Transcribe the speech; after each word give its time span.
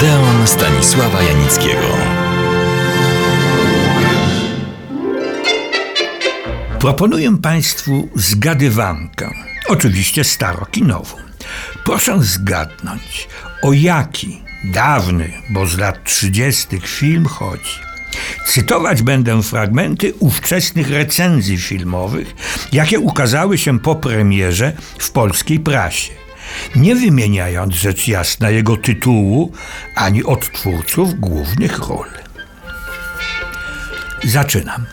Odeon 0.00 0.46
Stanisława 0.46 1.22
Janickiego. 1.22 1.86
Proponuję 6.78 7.38
Państwu 7.42 8.08
zgadywankę, 8.14 9.30
oczywiście 9.68 10.24
starokinową. 10.24 11.16
Proszę 11.84 12.22
zgadnąć, 12.22 13.28
o 13.62 13.72
jaki 13.72 14.42
dawny, 14.64 15.32
bo 15.50 15.66
z 15.66 15.78
lat 15.78 16.04
30. 16.04 16.80
film 16.80 17.26
chodzi. 17.26 17.74
Cytować 18.46 19.02
będę 19.02 19.42
fragmenty 19.42 20.14
ówczesnych 20.14 20.90
recenzji 20.90 21.58
filmowych, 21.58 22.34
jakie 22.72 23.00
ukazały 23.00 23.58
się 23.58 23.78
po 23.78 23.94
premierze 23.94 24.72
w 24.98 25.10
polskiej 25.10 25.60
prasie, 25.60 26.12
nie 26.76 26.94
wymieniając 26.94 27.74
rzecz 27.74 28.08
jasna 28.08 28.50
jego 28.50 28.76
tytułu 28.76 29.52
ani 29.94 30.24
odtwórców 30.24 31.20
głównych 31.20 31.78
ról. 31.78 32.08
Zaczynam. 34.24 34.86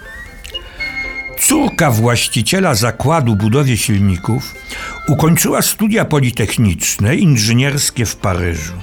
Córka 1.39 1.91
właściciela 1.91 2.75
zakładu 2.75 3.35
budowy 3.35 3.77
silników 3.77 4.55
ukończyła 5.07 5.61
studia 5.61 6.05
politechniczne 6.05 7.15
inżynierskie 7.15 8.05
w 8.05 8.15
Paryżu 8.15 8.73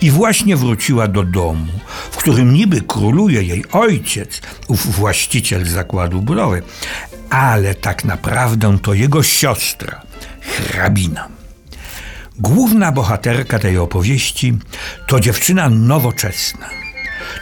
i 0.00 0.10
właśnie 0.10 0.56
wróciła 0.56 1.08
do 1.08 1.22
domu, 1.22 1.72
w 2.10 2.16
którym 2.16 2.52
niby 2.52 2.80
króluje 2.80 3.42
jej 3.42 3.64
ojciec, 3.72 4.40
ów 4.68 4.96
właściciel 4.96 5.64
zakładu 5.64 6.22
budowy, 6.22 6.62
ale 7.30 7.74
tak 7.74 8.04
naprawdę 8.04 8.78
to 8.82 8.94
jego 8.94 9.22
siostra, 9.22 10.02
hrabina. 10.40 11.37
Główna 12.38 12.92
bohaterka 12.92 13.58
tej 13.58 13.78
opowieści 13.78 14.58
to 15.06 15.20
dziewczyna 15.20 15.68
nowoczesna. 15.70 16.68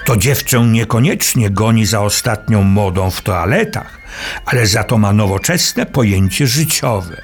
To 0.05 0.17
dziewczę 0.17 0.61
niekoniecznie 0.61 1.51
goni 1.51 1.87
za 1.87 2.01
ostatnią 2.01 2.63
modą 2.63 3.11
w 3.11 3.21
toaletach, 3.21 4.01
ale 4.47 4.67
za 4.67 4.85
to 4.85 4.99
ma 4.99 5.13
nowoczesne 5.13 5.87
pojęcie 5.87 6.47
życiowe. 6.47 7.23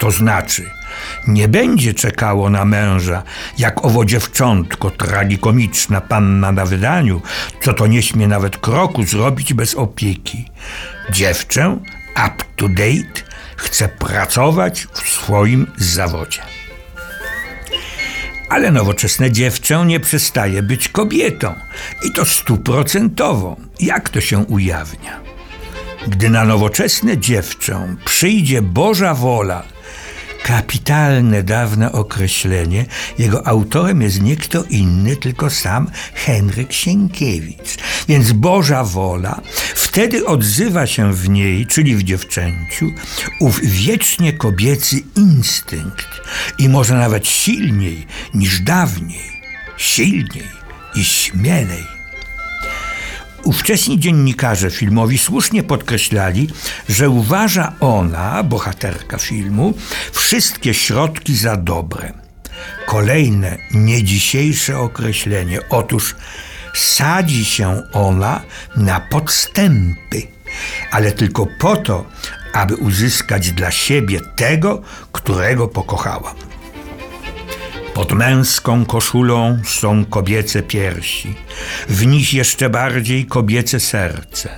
To 0.00 0.10
znaczy, 0.10 0.70
nie 1.26 1.48
będzie 1.48 1.94
czekało 1.94 2.50
na 2.50 2.64
męża, 2.64 3.22
jak 3.58 3.84
owo 3.84 4.04
dziewczątko, 4.04 4.90
tragikomiczna 4.90 6.00
panna 6.00 6.52
na 6.52 6.66
wydaniu, 6.66 7.22
co 7.62 7.74
to 7.74 7.86
nie 7.86 8.02
śmie 8.02 8.28
nawet 8.28 8.56
kroku 8.56 9.04
zrobić 9.04 9.54
bez 9.54 9.74
opieki. 9.74 10.50
Dziewczę, 11.10 11.78
up 12.10 12.44
to 12.56 12.68
date, 12.68 13.22
chce 13.56 13.88
pracować 13.88 14.86
w 14.92 15.08
swoim 15.08 15.66
zawodzie. 15.76 16.53
Ale 18.54 18.70
nowoczesne 18.70 19.30
dziewczę 19.30 19.84
nie 19.86 20.00
przestaje 20.00 20.62
być 20.62 20.88
kobietą 20.88 21.54
i 22.06 22.12
to 22.12 22.24
stuprocentową. 22.24 23.56
Jak 23.80 24.08
to 24.08 24.20
się 24.20 24.38
ujawnia? 24.38 25.20
Gdy 26.08 26.30
na 26.30 26.44
nowoczesne 26.44 27.18
dziewczę 27.18 27.96
przyjdzie 28.04 28.62
Boża 28.62 29.14
wola, 29.14 29.62
kapitalne 30.44 31.42
dawne 31.42 31.92
określenie, 31.92 32.86
jego 33.18 33.46
autorem 33.46 34.02
jest 34.02 34.22
nie 34.22 34.36
kto 34.36 34.64
inny, 34.64 35.16
tylko 35.16 35.50
sam 35.50 35.90
Henryk 36.14 36.72
Sienkiewicz. 36.72 37.76
Więc 38.08 38.32
Boża 38.32 38.84
wola 38.84 39.40
wtedy 39.74 40.26
odzywa 40.26 40.86
się 40.86 41.14
w 41.14 41.28
niej, 41.28 41.66
czyli 41.66 41.96
w 41.96 42.02
dziewczęciu, 42.02 42.90
ów 43.40 43.60
wiecznie 43.62 44.32
kobiecy 44.32 44.96
instynkt 45.16 46.08
i 46.58 46.68
może 46.68 46.94
nawet 46.94 47.28
silniej 47.28 48.06
niż 48.34 48.60
dawniej, 48.60 49.42
silniej 49.76 50.48
i 50.94 51.04
śmielej. 51.04 52.03
Ówcześni 53.44 54.00
dziennikarze 54.00 54.70
filmowi 54.70 55.18
słusznie 55.18 55.62
podkreślali, 55.62 56.48
że 56.88 57.10
uważa 57.10 57.72
ona, 57.80 58.42
bohaterka 58.42 59.18
filmu, 59.18 59.74
wszystkie 60.12 60.74
środki 60.74 61.36
za 61.36 61.56
dobre. 61.56 62.12
Kolejne, 62.86 63.58
nie 63.74 64.02
dzisiejsze 64.02 64.78
określenie. 64.78 65.60
Otóż 65.70 66.16
sadzi 66.74 67.44
się 67.44 67.82
ona 67.92 68.40
na 68.76 69.00
podstępy, 69.00 70.22
ale 70.90 71.12
tylko 71.12 71.46
po 71.58 71.76
to, 71.76 72.04
aby 72.52 72.76
uzyskać 72.76 73.50
dla 73.50 73.70
siebie 73.70 74.20
tego, 74.36 74.82
którego 75.12 75.68
pokochała. 75.68 76.34
Pod 77.94 78.12
męską 78.12 78.84
koszulą 78.84 79.58
są 79.64 80.04
kobiece 80.04 80.62
piersi, 80.62 81.34
w 81.88 82.06
nich 82.06 82.34
jeszcze 82.34 82.70
bardziej 82.70 83.26
kobiece 83.26 83.80
serce, 83.80 84.48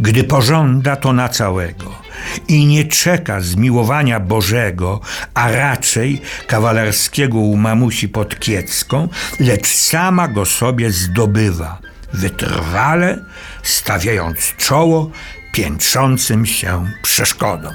gdy 0.00 0.24
pożąda 0.24 0.96
to 0.96 1.12
na 1.12 1.28
całego 1.28 2.08
i 2.48 2.66
nie 2.66 2.84
czeka 2.84 3.40
zmiłowania 3.40 4.20
Bożego, 4.20 5.00
a 5.34 5.50
raczej 5.50 6.20
kawalerskiego 6.46 7.38
u 7.38 7.56
mamusi 7.56 8.08
pod 8.08 8.40
Kiecką, 8.40 9.08
lecz 9.40 9.66
sama 9.66 10.28
go 10.28 10.44
sobie 10.44 10.90
zdobywa, 10.90 11.78
wytrwale 12.12 13.24
stawiając 13.62 14.56
czoło 14.56 15.10
piętrzącym 15.52 16.46
się 16.46 16.90
przeszkodom. 17.02 17.74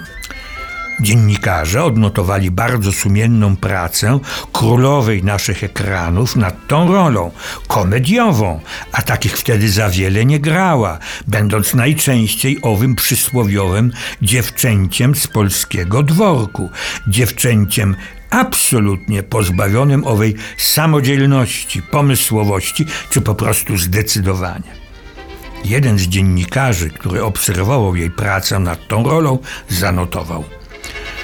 Dziennikarze 0.99 1.83
odnotowali 1.83 2.51
bardzo 2.51 2.91
sumienną 2.91 3.55
pracę 3.55 4.19
królowej 4.51 5.23
naszych 5.23 5.63
ekranów 5.63 6.35
nad 6.35 6.67
tą 6.67 6.91
rolą 6.91 7.31
komediową, 7.67 8.59
a 8.91 9.01
takich 9.01 9.37
wtedy 9.37 9.69
za 9.69 9.89
wiele 9.89 10.25
nie 10.25 10.39
grała, 10.39 10.99
będąc 11.27 11.73
najczęściej 11.73 12.57
owym 12.61 12.95
przysłowiowym 12.95 13.91
dziewczęciem 14.21 15.15
z 15.15 15.27
polskiego 15.27 16.03
dworku, 16.03 16.69
dziewczęciem 17.07 17.95
absolutnie 18.29 19.23
pozbawionym 19.23 20.07
owej 20.07 20.35
samodzielności, 20.57 21.81
pomysłowości 21.81 22.85
czy 23.09 23.21
po 23.21 23.35
prostu 23.35 23.77
zdecydowania. 23.77 24.83
Jeden 25.65 25.99
z 25.99 26.01
dziennikarzy, 26.01 26.89
który 26.89 27.23
obserwował 27.23 27.95
jej 27.95 28.11
pracę 28.11 28.59
nad 28.59 28.87
tą 28.87 29.03
rolą, 29.03 29.39
zanotował– 29.69 30.43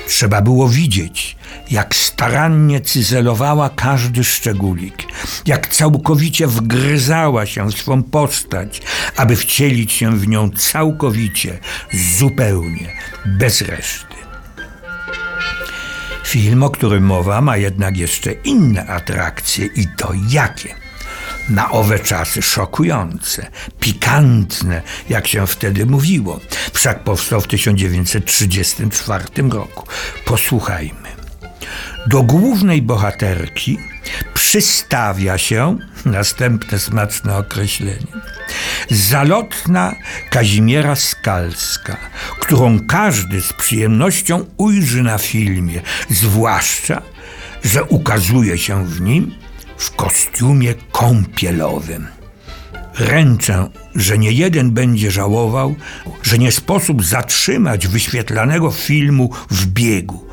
Trzeba 0.09 0.41
było 0.41 0.69
widzieć, 0.69 1.35
jak 1.71 1.95
starannie 1.95 2.81
cyzelowała 2.81 3.69
każdy 3.69 4.23
szczególik, 4.23 5.03
jak 5.45 5.67
całkowicie 5.67 6.47
wgryzała 6.47 7.45
się 7.45 7.69
w 7.69 7.73
swą 7.73 8.03
postać, 8.03 8.81
aby 9.15 9.35
wcielić 9.35 9.91
się 9.91 10.17
w 10.17 10.27
nią 10.27 10.49
całkowicie, 10.49 11.59
zupełnie, 12.17 12.89
bez 13.25 13.61
reszty. 13.61 14.15
Film, 16.23 16.63
o 16.63 16.69
którym 16.69 17.03
mowa, 17.03 17.41
ma 17.41 17.57
jednak 17.57 17.97
jeszcze 17.97 18.31
inne 18.31 18.85
atrakcje 18.87 19.65
i 19.65 19.87
to 19.97 20.13
jakie 20.29 20.75
na 21.49 21.71
owe 21.71 21.99
czasy 21.99 22.41
szokujące, 22.41 23.47
pikantne, 23.79 24.81
jak 25.09 25.27
się 25.27 25.47
wtedy 25.47 25.85
mówiło. 25.85 26.39
Wszak 26.73 27.03
powstał 27.03 27.41
w 27.41 27.47
1934 27.47 29.25
roku. 29.49 29.87
Posłuchajmy. 30.25 31.09
Do 32.07 32.23
głównej 32.23 32.81
bohaterki 32.81 33.77
przystawia 34.33 35.37
się, 35.37 35.77
następne 36.05 36.79
smaczne 36.79 37.37
określenie, 37.37 38.07
zalotna 38.89 39.95
Kazimiera 40.29 40.95
Skalska, 40.95 41.97
którą 42.39 42.79
każdy 42.87 43.41
z 43.41 43.53
przyjemnością 43.53 44.45
ujrzy 44.57 45.03
na 45.03 45.17
filmie, 45.17 45.81
zwłaszcza, 46.09 47.01
że 47.63 47.83
ukazuje 47.83 48.57
się 48.57 48.85
w 48.85 49.01
nim 49.01 49.35
w 49.79 49.95
kostiumie 49.95 50.73
kąpielowym. 50.91 52.07
Ręczę, 52.97 53.69
że 53.95 54.17
nie 54.17 54.31
jeden 54.31 54.71
będzie 54.71 55.11
żałował, 55.11 55.75
że 56.23 56.37
nie 56.37 56.51
sposób 56.51 57.03
zatrzymać 57.05 57.87
wyświetlanego 57.87 58.71
filmu 58.71 59.29
w 59.51 59.65
biegu. 59.65 60.25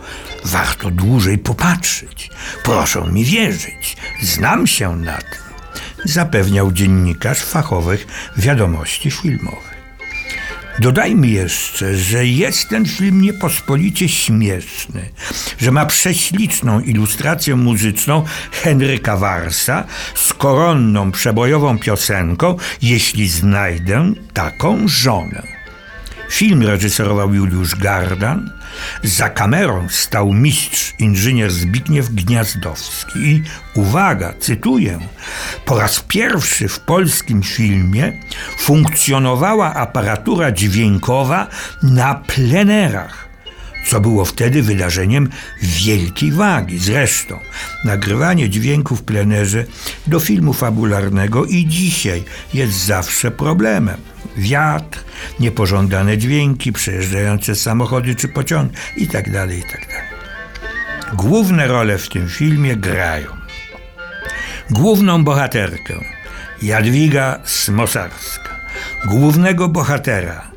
Warto 0.45 0.91
dłużej 0.91 1.39
popatrzeć. 1.39 2.31
Proszę 2.65 3.01
mi 3.13 3.25
wierzyć, 3.25 3.97
znam 4.23 4.67
się 4.67 4.97
na 4.97 5.17
tym, 5.17 5.43
zapewniał 6.05 6.73
dziennikarz 6.73 7.43
fachowych 7.43 8.07
wiadomości 8.37 9.11
filmowych. 9.11 9.76
Dodajmy 10.79 11.27
jeszcze, 11.27 11.97
że 11.97 12.27
jest 12.27 12.69
ten 12.69 12.87
film 12.87 13.21
niepospolicie 13.21 14.09
śmieszny, 14.09 15.11
że 15.59 15.71
ma 15.71 15.87
prześliczną 15.87 16.81
ilustrację 16.81 17.57
muzyczną 17.57 18.25
Henryka 18.53 19.17
Warsa 19.17 19.85
z 20.15 20.35
koronną 20.35 21.13
przebojową 21.13 21.79
piosenką 21.79 22.57
Jeśli 22.83 23.29
znajdę 23.29 24.13
taką 24.33 24.89
żonę. 24.89 25.56
Film 26.31 26.63
reżyserował 26.63 27.35
Juliusz 27.35 27.75
Gardan. 27.75 28.51
Za 29.03 29.31
kamerą 29.31 29.89
stał 29.89 30.33
mistrz 30.33 30.95
inżynier 30.99 31.51
Zbigniew 31.53 32.11
Gniazdowski. 32.11 33.19
I 33.19 33.43
uwaga, 33.75 34.35
cytuję: 34.41 34.99
Po 35.65 35.79
raz 35.79 36.01
pierwszy 36.09 36.69
w 36.69 36.81
polskim 36.81 37.43
filmie 37.43 38.13
funkcjonowała 38.59 39.75
aparatura 39.75 40.53
dźwiękowa 40.53 41.47
na 41.83 42.15
plenerach 42.15 43.27
co 43.87 44.01
było 44.01 44.25
wtedy 44.25 44.63
wydarzeniem 44.63 45.29
wielkiej 45.63 46.33
wagi. 46.33 46.79
Zresztą 46.79 47.39
nagrywanie 47.85 48.51
dźwięku 48.51 48.97
w 48.97 49.03
plenerze 49.03 49.65
do 50.07 50.21
filmu 50.21 50.53
fabularnego 50.53 51.45
i 51.45 51.67
dzisiaj 51.67 52.25
jest 52.55 52.85
zawsze 52.85 53.31
problemem. 53.31 53.97
Wiatr, 54.37 55.05
niepożądane 55.41 56.19
dźwięki, 56.19 56.73
przejeżdżające 56.73 57.57
samochody 57.57 58.15
czy 58.15 58.29
pociągi 58.29 58.77
itd. 58.97 59.47
itd. 59.57 59.87
Główne 61.13 61.67
role 61.67 61.99
w 61.99 62.09
tym 62.09 62.29
filmie 62.29 62.77
grają 62.77 63.47
główną 64.71 65.25
bohaterkę 65.25 66.01
Jadwiga 66.63 67.41
Smosarska, 67.45 68.51
głównego 69.07 69.69
bohatera 69.69 70.51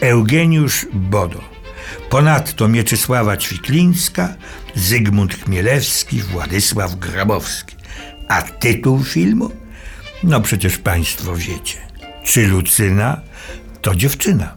Eugeniusz 0.00 0.86
Bodo, 0.92 1.40
ponadto 2.10 2.68
Mieczysława 2.68 3.36
Ćwiklińska, 3.36 4.34
Zygmunt 4.74 5.34
Chmielewski, 5.34 6.22
Władysław 6.22 6.96
Grabowski. 6.96 7.76
A 8.28 8.42
tytuł 8.42 9.04
filmu? 9.04 9.50
No 10.22 10.40
przecież 10.40 10.78
Państwo 10.78 11.36
wiecie. 11.36 11.78
Czy 12.24 12.46
Lucyna 12.46 13.20
to 13.82 13.94
dziewczyna? 13.94 14.54